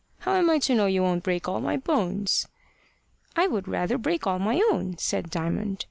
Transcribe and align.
How 0.21 0.33
am 0.37 0.49
I 0.49 0.57
to 0.57 0.73
know 0.73 0.87
you 0.87 1.03
won't 1.03 1.21
break 1.21 1.47
all 1.47 1.61
my 1.61 1.77
bones?" 1.77 2.47
"I 3.35 3.45
would 3.45 3.67
rather 3.67 3.99
break 3.99 4.25
all 4.25 4.39
my 4.39 4.59
own," 4.71 4.97
said 4.97 5.29
Diamond. 5.29 5.79